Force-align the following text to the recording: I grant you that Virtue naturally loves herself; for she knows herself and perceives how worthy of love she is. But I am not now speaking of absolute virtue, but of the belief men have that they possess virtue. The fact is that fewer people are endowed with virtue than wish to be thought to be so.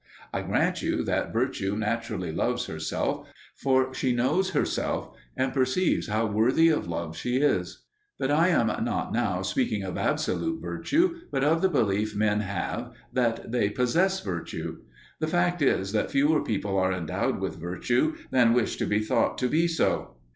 I 0.33 0.41
grant 0.41 0.81
you 0.81 1.03
that 1.03 1.31
Virtue 1.31 1.75
naturally 1.77 2.31
loves 2.31 2.65
herself; 2.65 3.27
for 3.55 3.93
she 3.93 4.15
knows 4.15 4.49
herself 4.49 5.11
and 5.37 5.53
perceives 5.53 6.07
how 6.07 6.25
worthy 6.25 6.69
of 6.69 6.87
love 6.87 7.15
she 7.15 7.37
is. 7.37 7.83
But 8.17 8.31
I 8.31 8.47
am 8.47 8.65
not 8.83 9.13
now 9.13 9.43
speaking 9.43 9.83
of 9.83 9.99
absolute 9.99 10.59
virtue, 10.59 11.19
but 11.29 11.43
of 11.43 11.61
the 11.61 11.69
belief 11.69 12.15
men 12.15 12.39
have 12.39 12.91
that 13.13 13.51
they 13.51 13.69
possess 13.69 14.21
virtue. 14.21 14.79
The 15.19 15.27
fact 15.27 15.61
is 15.61 15.91
that 15.91 16.09
fewer 16.09 16.43
people 16.43 16.79
are 16.79 16.91
endowed 16.91 17.39
with 17.39 17.59
virtue 17.61 18.15
than 18.31 18.53
wish 18.53 18.77
to 18.77 18.87
be 18.87 19.01
thought 19.01 19.37
to 19.37 19.47
be 19.47 19.67
so. 19.67 20.15